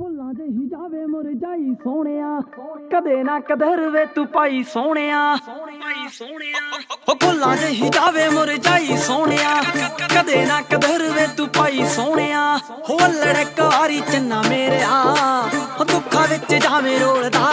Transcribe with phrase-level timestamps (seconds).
[0.00, 2.28] ਭੁੱਲਾਂ ਦੇ ਹੀ ਜਾਵੇ ਮੁਰਝਾਈ ਸੋਹਣਿਆ।
[2.92, 6.60] ਕਦੇ ਨਾ ਕਦਰ ਵੇ ਤੂੰ ਪਾਈ ਸੋਹਣਿਆ। ਪਾਈ ਸੋਹਣਿਆ
[7.08, 9.62] ਉਹ ਭੁੱਲਾਂ ਦੇ ਹੀ ਜਾਵੇ ਮੁਰਝਾਈ ਸੋਹਣਿਆ।
[10.14, 12.58] ਕਦੇ ਨਾ ਕਦਰ ਵੇ ਤੂੰ ਪਾਈ ਸੋਹਣਿਆ।
[12.90, 15.02] ਹੋ ਲੜਕ ਵਾਰੀ ਚੰਨਾ ਮੇਰਿਆ।
[15.80, 17.46] ਉਹ ਦੁੱਖਾਂ ਵਿੱਚ ਜਾਵੇਂ ਰੋਲਦਾ।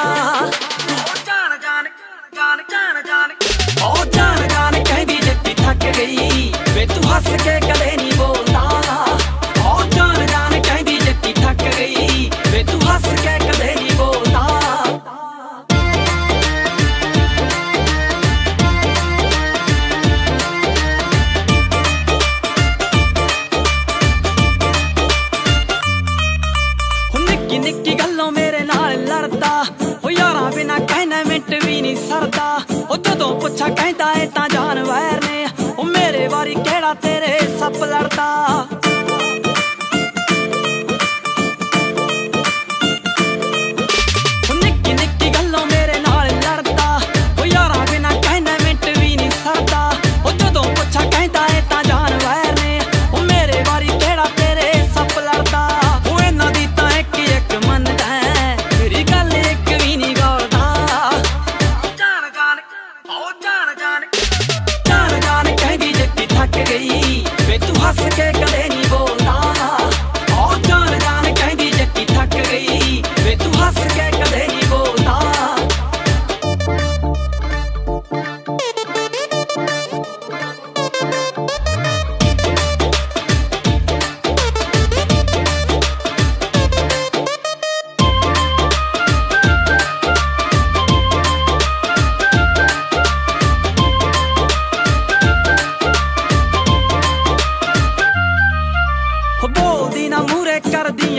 [27.59, 29.65] ਨਿੱਕੀ ਨਿੱਕੀ ਗੱਲੋਂ ਮੇਰੇ ਨਾਲ ਲੜਦਾ।
[30.03, 35.23] ਹੋ ਯਾਰਾਂ ਬਿਨਾ ਕਹਿਣਾ ਮਿੰਟ ਵੀ ਨਹੀਂ ਸਰਦਾ। ਉਹ ਜਦੋਂ ਪੁੱਛਾ ਕਹਿੰਦਾ ਏ ਤਾਂ ਜਾਨਵਰ
[35.23, 35.47] ਨੇ।
[35.77, 38.46] ਉਹ ਮੇਰੇ ਵਾਰੀ ਕਿਹੜਾ ਤੇਰੇ ਸੱਪ ਲੜਦਾ।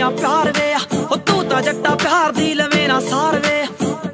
[0.09, 0.73] ਕਰਦੀਆਂ ਪਿਆਰ ਵੇ
[1.11, 3.63] ਹੋ ਤੂੰ ਤਾਂ ਜੱਟਾ ਪਿਆਰ ਦੀ ਲਵੇਂ ਨਾ ਸਾਰ ਵੇ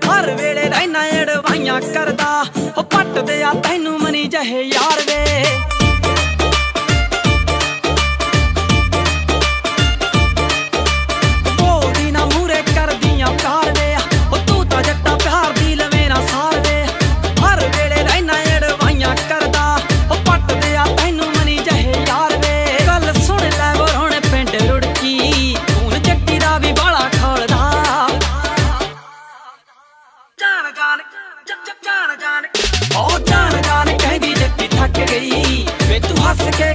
[0.07, 2.43] ਹਰ ਵੇਲੇ ਰਹਿਣਾ ਏੜਵਾਈਆਂ ਕਰਦਾ।
[2.77, 5.45] ਹੋ ਪੱਟਦੇ ਆ, ਤੈਨੂੰ ਮਨੀ ਜਹੇ ਯਾਰ ਵੇ।
[36.41, 36.74] Okay.